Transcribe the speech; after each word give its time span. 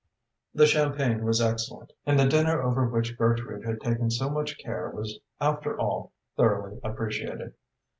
The 0.55 0.65
champagne 0.65 1.23
was 1.25 1.39
excellent, 1.39 1.93
and 2.07 2.17
the 2.17 2.25
dinner 2.27 2.59
over 2.59 2.87
which 2.87 3.19
Gertrude 3.19 3.63
had 3.63 3.79
taken 3.81 4.09
so 4.09 4.31
much 4.31 4.57
care 4.57 4.89
was 4.89 5.19
after 5.39 5.79
all 5.79 6.11
thoroughly 6.35 6.79
appreciated. 6.83 7.53